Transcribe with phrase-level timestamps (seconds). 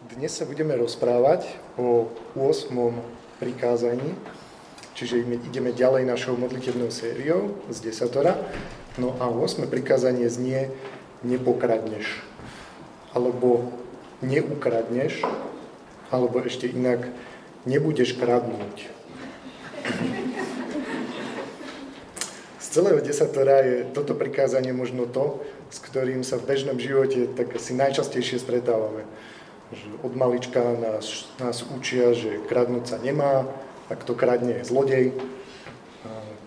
[0.00, 1.44] Dnes sa budeme rozprávať
[1.76, 2.72] o 8.
[3.36, 4.16] prikázaní,
[4.96, 8.32] čiže ideme ďalej našou modlitebnou sériou z desatora.
[8.96, 9.68] No a 8.
[9.68, 10.72] prikázanie znie
[11.20, 12.24] nepokradneš,
[13.12, 13.76] alebo
[14.24, 15.20] neukradneš,
[16.08, 17.04] alebo ešte inak
[17.68, 18.88] nebudeš kradnúť.
[22.56, 27.52] Z celého desatora je toto prikázanie možno to, s ktorým sa v bežnom živote tak
[27.52, 29.04] asi najčastejšie stretávame
[29.70, 33.46] že od malička nás, nás učia, že kradnúť sa nemá,
[33.86, 35.14] ak to kradne je zlodej.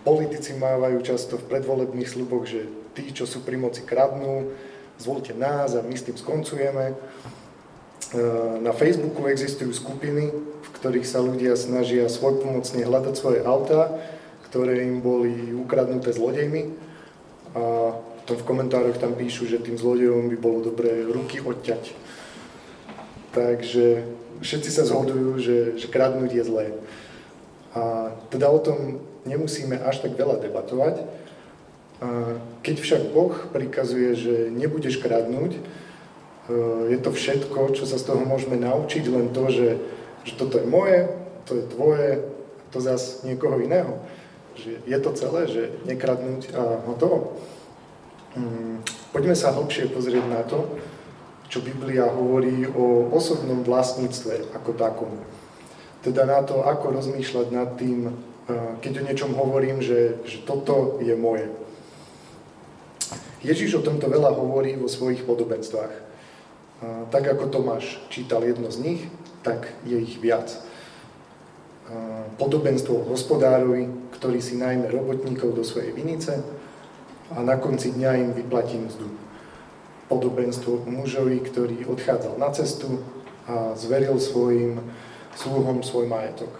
[0.04, 4.52] Politici mávajú často v predvolebných sluboch, že tí, čo sú pri moci, kradnú,
[5.00, 6.92] zvolte nás a my s tým skoncujeme.
[8.60, 13.96] Na Facebooku existujú skupiny, v ktorých sa ľudia snažia svojpomocne hľadať svoje autá,
[14.52, 16.76] ktoré im boli ukradnuté zlodejmi.
[17.56, 17.96] A
[18.28, 21.96] v komentároch tam píšu, že tým zlodejom by bolo dobré ruky odťať
[23.34, 24.06] Takže
[24.40, 26.66] všetci sa zhodujú, že, že kradnúť je zlé.
[27.74, 31.02] A teda o tom nemusíme až tak veľa debatovať.
[31.98, 35.60] A keď však Boh prikazuje, že nebudeš kradnúť, e,
[36.94, 39.68] je to všetko, čo sa z toho môžeme naučiť, len to, že,
[40.22, 41.10] že toto je moje,
[41.50, 42.10] to je tvoje,
[42.70, 43.98] to zas niekoho iného.
[44.54, 47.42] Že je to celé, že nekradnúť a hotovo.
[48.38, 50.78] Mm, poďme sa hlbšie pozrieť na to,
[51.54, 55.14] čo Biblia hovorí o osobnom vlastníctve ako takom.
[56.02, 60.98] Teda na to, ako rozmýšľať nad tým, eh, keď o niečom hovorím, že, že toto
[60.98, 61.46] je moje.
[63.46, 65.94] Ježiš o tomto veľa hovorí vo svojich podobenstvách.
[65.94, 66.02] Eh,
[67.14, 69.00] tak ako Tomáš čítal jedno z nich,
[69.46, 70.50] tak je ich viac.
[70.50, 70.58] Eh,
[72.34, 76.42] podobenstvo hospodárovi, ktorý si najmä robotníkov do svojej vinice
[77.30, 79.23] a na konci dňa im vyplatí mzdu
[80.08, 83.00] podobenstvo o mužovi, ktorý odchádzal na cestu
[83.44, 84.80] a zveril svojim
[85.36, 86.52] sluhom svoj majetok.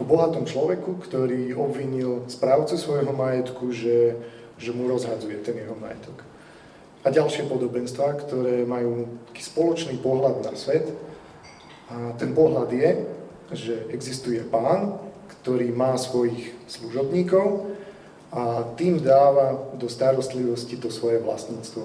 [0.00, 4.16] O bohatom človeku, ktorý obvinil správcu svojho majetku, že,
[4.56, 6.24] že mu rozhadzuje ten jeho majetok.
[7.02, 10.86] A ďalšie podobenstva, ktoré majú taký spoločný pohľad na svet.
[11.90, 12.90] A ten pohľad je,
[13.52, 14.96] že existuje pán,
[15.42, 17.74] ktorý má svojich služobníkov
[18.32, 21.84] a tým dáva do starostlivosti to svoje vlastníctvo.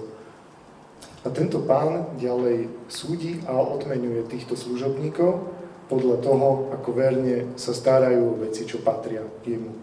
[1.22, 5.44] A tento pán ďalej súdi a odmenuje týchto služobníkov
[5.92, 9.76] podľa toho, ako verne sa starajú o veci, čo patria jemu.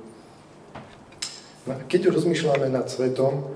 [1.68, 3.52] No keď rozmýšľame nad svetom,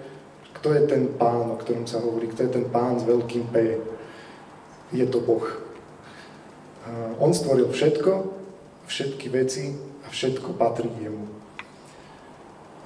[0.60, 3.80] kto je ten pán, o ktorom sa hovorí, kto je ten pán s veľkým P,
[4.92, 5.44] je to Boh.
[7.20, 8.10] On stvoril všetko,
[8.88, 11.38] všetky veci a všetko patrí jemu.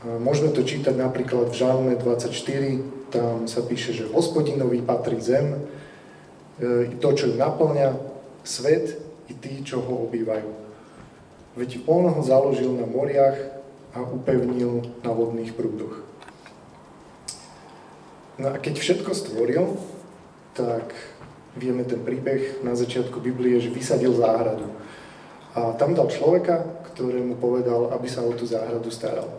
[0.02, 5.62] Môžeme to čítať napríklad v Žalme 24, tam sa píše, že hospodinovi patrí zem,
[6.58, 7.94] e, i to, čo ju naplňa,
[8.42, 8.98] svet
[9.30, 10.50] i tí, čo ho obývajú.
[11.54, 13.62] Veď on ho založil na moriach
[13.94, 16.02] a upevnil na vodných prúdoch.
[18.42, 19.78] No a keď všetko stvoril,
[20.58, 20.98] tak
[21.54, 24.66] vieme ten príbeh na začiatku Biblie, že vysadil záhradu.
[25.54, 29.30] A tam dal človeka, ktorému povedal, aby sa o tú záhradu staral.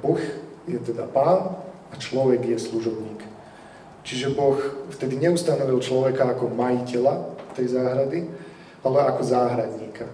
[0.00, 0.20] Boh
[0.64, 1.58] je teda pán,
[1.92, 3.20] a človek je služobník.
[4.02, 4.58] Čiže Boh
[4.90, 7.14] vtedy neustanovil človeka ako majiteľa
[7.54, 8.26] tej záhrady,
[8.82, 10.06] ale ako záhradníka.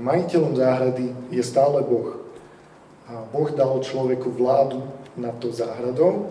[0.00, 2.16] Majiteľom záhrady je stále Boh.
[3.10, 4.86] A Boh dal človeku vládu
[5.18, 6.30] nad tou záhradou,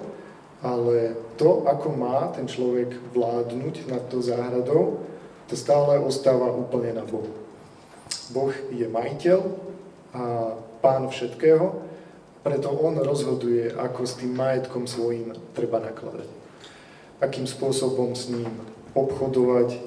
[0.63, 5.03] ale to, ako má ten človek vládnuť nad tou záhradou,
[5.45, 7.29] to stále ostáva úplne na Bohu.
[8.31, 9.39] Boh je majiteľ
[10.15, 10.23] a
[10.81, 11.88] pán všetkého,
[12.43, 16.29] preto on rozhoduje, ako s tým majetkom svojím treba nakladať.
[17.19, 18.47] Akým spôsobom s ním
[18.95, 19.79] obchodovať, e,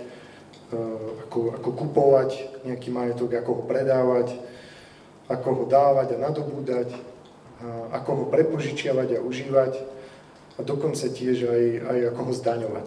[1.29, 2.31] ako, ako kupovať
[2.69, 4.29] nejaký majetok, ako ho predávať,
[5.33, 6.89] ako ho dávať a nadobúdať,
[7.93, 9.73] ako ho prepožičiavať a užívať
[10.59, 12.87] a dokonca tiež aj, aj ako ho zdaňovať.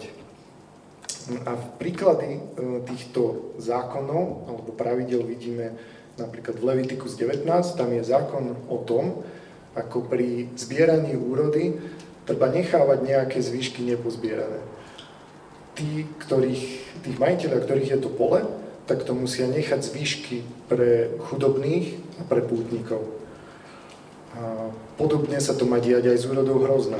[1.42, 2.40] A v príklady e,
[2.86, 5.74] týchto zákonov alebo pravidel vidíme
[6.16, 7.42] napríklad v Levitikus 19,
[7.74, 9.26] tam je zákon o tom,
[9.76, 11.76] ako pri zbieraní úrody,
[12.24, 14.58] treba nechávať nejaké zvyšky nepozbierané.
[15.76, 16.64] Tí, ktorých,
[17.04, 18.40] tých majiteľov, ktorých je to pole,
[18.88, 23.04] tak to musia nechať zvyšky pre chudobných a pre pútnikov.
[24.32, 26.98] A podobne sa to má diať aj z úrodou hrozna.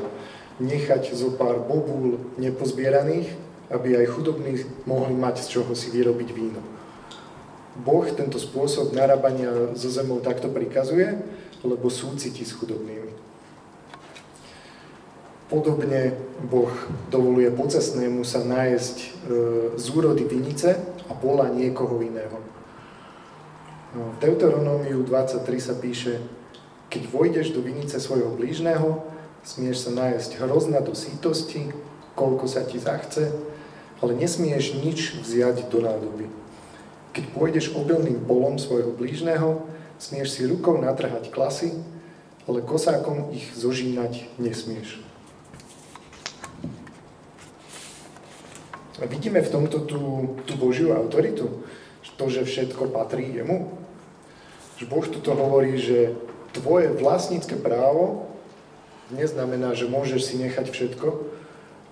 [0.60, 3.32] Nechať zo pár bobúl nepozbieraných,
[3.72, 6.60] aby aj chudobní mohli mať z čoho si vyrobiť víno.
[7.76, 11.12] Boh tento spôsob narábania so zemou takto prikazuje
[11.66, 13.12] lebo súciti s chudobnými.
[15.46, 16.18] Podobne
[16.50, 16.70] Boh
[17.06, 19.06] dovoluje pocesnému sa nájsť e,
[19.78, 20.74] z úrody vinice
[21.06, 22.42] a pola niekoho iného.
[23.94, 26.18] No, v Deuteronómiu 23 sa píše,
[26.90, 29.06] keď vojdeš do vinice svojho blížneho,
[29.46, 31.70] smieš sa nájsť hrozna do sítosti,
[32.18, 33.30] koľko sa ti zachce,
[34.02, 36.26] ale nesmieš nič vziať do nádoby.
[37.14, 41.76] Keď pôjdeš obilným polom svojho blížneho, smieš si rukou natrhať klasy,
[42.46, 45.02] ale kosákom ich zožínať nesmieš.
[48.96, 51.66] A vidíme v tomto tú, tú Božiu autoritu,
[52.16, 53.68] to, že všetko patrí jemu.
[54.80, 56.16] Že Boh tuto hovorí, že
[56.52, 58.28] tvoje vlastnícke právo
[59.12, 61.08] neznamená, že môžeš si nechať všetko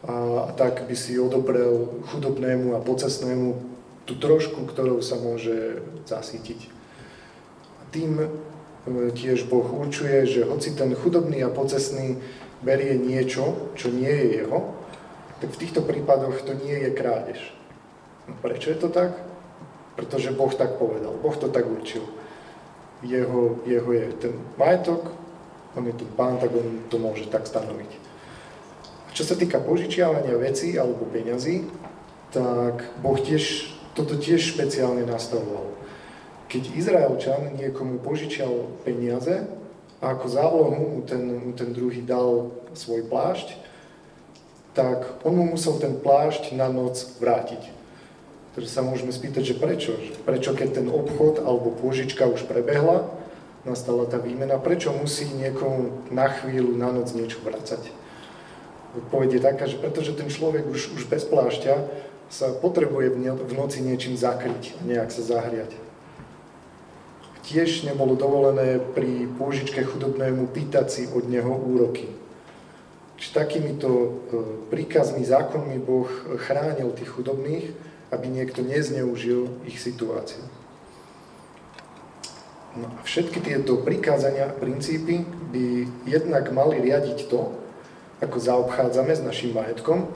[0.05, 0.15] a,
[0.49, 3.61] a tak by si odobrel chudobnému a pocesnému
[4.05, 6.69] tú trošku, ktorou sa môže zasítiť.
[7.95, 8.27] Tým e,
[9.15, 12.19] tiež Boh určuje, že hoci ten chudobný a pocesný
[12.59, 14.75] berie niečo, čo nie je jeho,
[15.39, 17.41] tak v týchto prípadoch to nie je krádež.
[18.27, 19.15] No prečo je to tak?
[19.95, 22.03] Pretože Boh tak povedal, Boh to tak určil.
[23.05, 25.13] Jeho, jeho je ten majetok,
[25.77, 27.93] on je ten pán, tak on to môže tak stanoviť.
[29.07, 31.69] A čo sa týka požičiavania vecí alebo peňazí,
[32.33, 35.74] tak Boh tiež, toto tiež špeciálne nastavoval.
[36.49, 39.49] Keď Izraelčan niekomu požičial peniaze
[39.99, 43.57] a ako zálohu mu ten, mu ten druhý dal svoj plášť,
[44.75, 47.71] tak on mu musel ten plášť na noc vrátiť.
[48.55, 49.99] Takže sa môžeme spýtať, že prečo?
[50.27, 53.11] Prečo keď ten obchod alebo pôžička už prebehla,
[53.67, 57.91] nastala tá výmena, prečo musí niekomu na chvíľu, na noc niečo vrácať?
[58.95, 61.75] Odpoveď je taká, že pretože ten človek už, už bez plášťa
[62.31, 65.75] sa potrebuje v noci niečím zakryť nejak sa zahriať.
[67.45, 72.09] Tiež nebolo dovolené pri pôžičke chudobnému pýtať si od neho úroky.
[73.21, 74.09] Čiže takýmito e,
[74.73, 76.09] príkazmi, zákonmi Boh
[76.41, 77.71] chránil tých chudobných,
[78.11, 80.43] aby niekto nezneužil ich situáciu.
[82.75, 85.23] No a všetky tieto prikázania a princípy
[85.55, 87.55] by jednak mali riadiť to,
[88.19, 90.11] ako zaobchádzame s našim majetkom,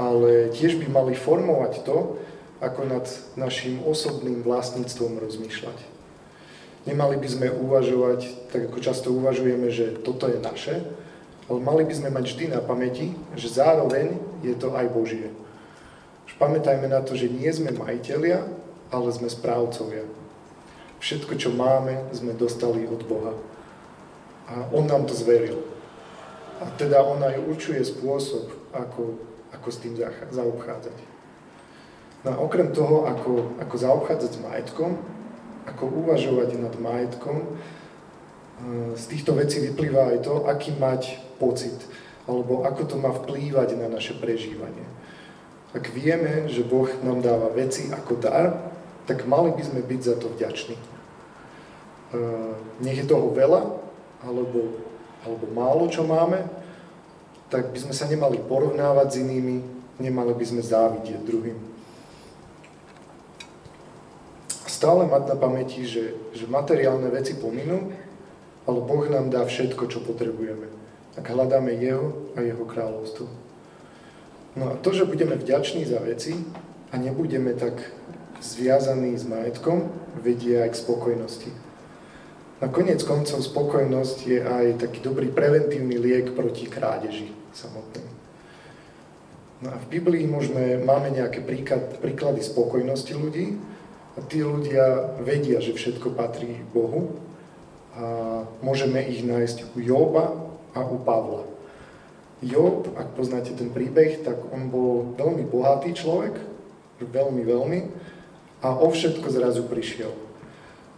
[0.00, 2.18] ale tiež by mali formovať to,
[2.64, 3.04] ako nad
[3.36, 5.93] našim osobným vlastníctvom rozmýšľať.
[6.84, 10.84] Nemali by sme uvažovať, tak ako často uvažujeme, že toto je naše,
[11.48, 15.32] ale mali by sme mať vždy na pamäti, že zároveň je to aj Božie.
[16.28, 18.44] Už pamätajme na to, že nie sme majiteľia,
[18.92, 20.04] ale sme správcovia.
[21.00, 23.36] Všetko, čo máme, sme dostali od Boha.
[24.48, 25.60] A On nám to zveril.
[26.60, 29.20] A teda On aj určuje spôsob, ako,
[29.52, 29.96] ako s tým
[30.32, 30.96] zaobchádzať.
[32.24, 34.96] No a okrem toho, ako, ako zaobchádzať s majetkom,
[35.64, 37.44] ako uvažovať nad majetkom,
[38.94, 41.74] z týchto vecí vyplýva aj to, aký mať pocit,
[42.24, 44.86] alebo ako to má vplývať na naše prežívanie.
[45.74, 48.70] Ak vieme, že Boh nám dáva veci ako dar,
[49.10, 50.78] tak mali by sme byť za to vďační.
[52.80, 53.74] Nech je toho veľa,
[54.22, 54.80] alebo,
[55.26, 56.46] alebo málo, čo máme,
[57.50, 59.56] tak by sme sa nemali porovnávať s inými,
[59.98, 61.58] nemali by sme závidieť druhým.
[64.74, 67.94] Stále mať na pamäti, že, že materiálne veci pominú,
[68.66, 70.66] ale Boh nám dá všetko, čo potrebujeme.
[71.14, 73.30] Ak hľadáme Jeho a Jeho kráľovstvo.
[74.58, 76.34] No a to, že budeme vďační za veci
[76.90, 77.86] a nebudeme tak
[78.42, 81.50] zviazaní s majetkom, vedie aj k spokojnosti.
[82.58, 88.10] Na koniec koncov spokojnosť je aj taký dobrý preventívny liek proti krádeži samotnej.
[89.62, 93.54] No a v Biblii môžeme, máme nejaké príklad, príklady spokojnosti ľudí
[94.14, 97.18] a tí ľudia vedia, že všetko patrí Bohu
[97.94, 98.06] a
[98.62, 100.34] môžeme ich nájsť u Joba
[100.74, 101.46] a u Pavla.
[102.44, 106.36] Job, ak poznáte ten príbeh, tak on bol veľmi bohatý človek,
[107.00, 107.80] veľmi, veľmi,
[108.60, 110.12] a o všetko zrazu prišiel.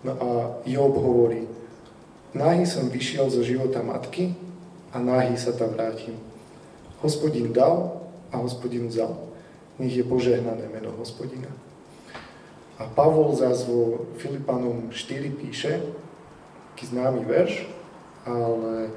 [0.03, 0.29] No a
[0.67, 1.47] Job hovorí,
[2.35, 4.35] nahý som vyšiel zo života matky
[4.91, 6.19] a nahý sa tam vrátim.
[7.05, 8.03] Hospodin dal
[8.35, 9.15] a hospodin vzal.
[9.77, 11.53] Nech je požehnané meno hospodina.
[12.77, 15.81] A Pavol zás vo Filipanom 4 píše,
[16.77, 17.65] taký známy verš,
[18.29, 18.93] ale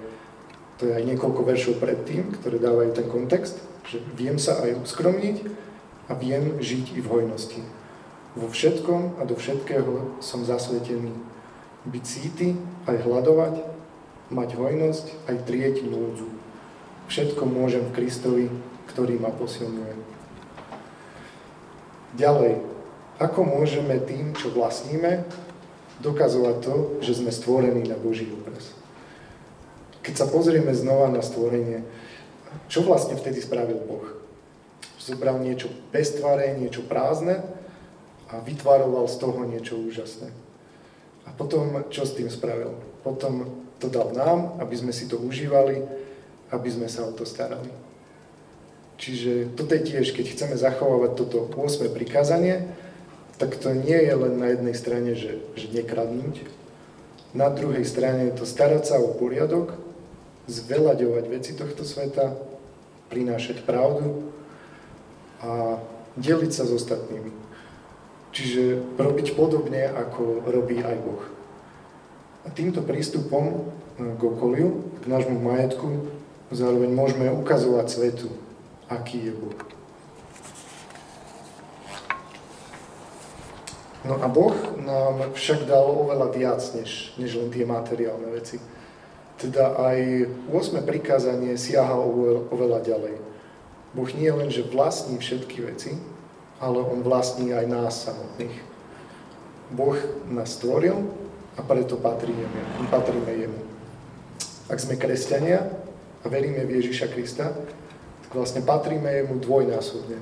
[0.76, 3.56] to je aj niekoľko veršov predtým, ktoré dávajú ten kontext,
[3.88, 5.48] že viem sa aj uskromniť
[6.08, 7.64] a viem žiť i v hojnosti.
[8.36, 11.16] Vo všetkom a do všetkého som zasvetený.
[11.88, 13.64] Byť síty, aj hľadovať,
[14.28, 16.28] mať hojnosť, aj trieť núdzu.
[17.08, 18.46] Všetko môžem v Kristovi,
[18.92, 19.96] ktorý ma posilňuje.
[22.20, 22.69] Ďalej,
[23.20, 25.28] ako môžeme tým, čo vlastníme,
[26.00, 28.72] dokazovať to, že sme stvorení na Boží obraz.
[30.00, 31.84] Keď sa pozrieme znova na stvorenie,
[32.72, 34.08] čo vlastne vtedy spravil Boh?
[34.96, 37.44] Zobral niečo beztvaré, niečo prázdne
[38.32, 40.32] a vytvaroval z toho niečo úžasné.
[41.28, 42.74] A potom, čo s tým spravil?
[43.04, 45.84] Potom to dal nám, aby sme si to užívali,
[46.56, 47.70] aby sme sa o to starali.
[49.00, 51.88] Čiže toto je tiež, keď chceme zachovávať toto 8.
[51.92, 52.68] prikázanie,
[53.40, 56.44] tak to nie je len na jednej strane, že, že nekradnúť,
[57.32, 59.80] na druhej strane je to starať sa o poriadok,
[60.50, 62.36] zveľaďovať veci tohto sveta,
[63.08, 64.34] prinášať pravdu
[65.40, 65.80] a
[66.18, 67.32] deliť sa s ostatnými.
[68.36, 71.24] Čiže robiť podobne, ako robí aj Boh.
[72.46, 76.12] A týmto prístupom k okoliu, k nášmu majetku,
[76.50, 78.28] zároveň môžeme ukazovať svetu,
[78.90, 79.79] aký je Boh.
[84.08, 88.56] No a Boh nám však dal oveľa viac, než, než len tie materiálne veci.
[89.36, 90.84] Teda aj 8.
[90.88, 92.00] prikázanie siaha
[92.48, 93.16] oveľa ďalej.
[93.92, 96.00] Boh nie len, že vlastní všetky veci,
[96.64, 98.56] ale On vlastní aj nás samotných.
[99.76, 100.00] Boh
[100.32, 100.96] nás stvoril
[101.56, 102.48] a preto patríme,
[102.88, 103.62] patríme Jemu.
[104.72, 105.68] Ak sme kresťania
[106.24, 107.52] a veríme v Ježiša Krista,
[108.24, 110.20] tak vlastne patríme Jemu dvojnásobne.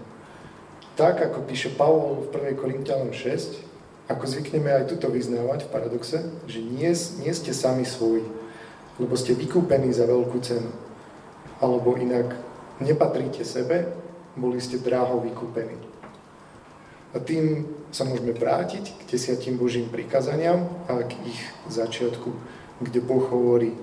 [0.98, 2.58] Tak, ako píše Pavol v 1.
[2.58, 3.67] Korintianom 6,
[4.08, 8.24] ako zvykneme aj tuto vyznávať v paradoxe, že nie, nie ste sami svoji,
[8.98, 10.72] lebo ste vykúpení za veľkú cenu.
[11.60, 12.34] Alebo inak,
[12.80, 13.92] nepatríte sebe,
[14.38, 15.76] boli ste dráho vykúpení.
[17.16, 22.30] A tým sa môžeme vrátiť k desiatým Božím prikazaniam a k ich začiatku,
[22.84, 23.74] kde Boh hovorí,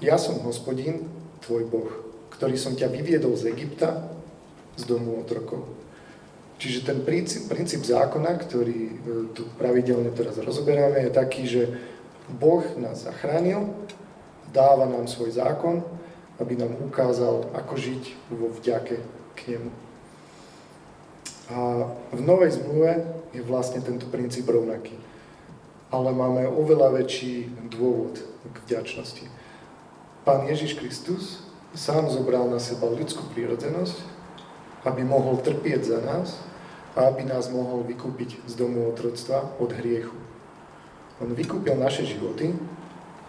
[0.00, 1.08] ja som hospodín,
[1.40, 1.90] tvoj Boh,
[2.36, 4.12] ktorý som ťa vyviedol z Egypta,
[4.76, 5.68] z domu otrokov.
[6.60, 8.94] Čiže ten princíp, princíp zákona, ktorý e,
[9.32, 11.72] tu pravidelne teraz rozoberáme, je taký, že
[12.28, 13.72] Boh nás zachránil,
[14.52, 15.80] dáva nám svoj zákon,
[16.36, 18.96] aby nám ukázal, ako žiť vo vďake
[19.32, 19.72] k nemu.
[21.48, 21.56] A
[22.12, 25.00] v Novej zmluve je vlastne tento princíp rovnaký.
[25.88, 29.24] Ale máme oveľa väčší dôvod k vďačnosti.
[30.28, 31.40] Pán Ježiš Kristus
[31.72, 33.96] sám zobral na seba ľudskú prírodzenosť,
[34.84, 36.49] aby mohol trpieť za nás
[36.96, 40.16] a aby nás mohol vykúpiť z domu otroctva od hriechu.
[41.22, 42.56] On vykúpil naše životy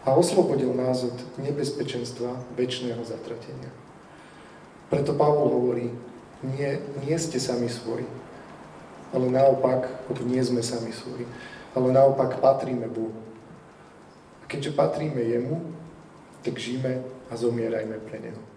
[0.08, 3.70] a oslobodil nás od nebezpečenstva väčšného zatratenia.
[4.90, 5.88] Preto Pavol hovorí,
[6.42, 6.72] nie,
[7.06, 8.08] nie ste sami svoji,
[9.14, 9.88] ale naopak,
[10.26, 11.30] nie sme sami svoji,
[11.78, 13.14] ale naopak patríme Bohu.
[14.42, 15.62] A keďže patríme Jemu,
[16.42, 18.51] tak žijeme a zomierajme pre Neho.